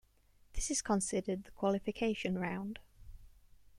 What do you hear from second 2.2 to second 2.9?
round.